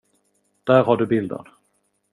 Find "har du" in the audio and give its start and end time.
0.83-1.05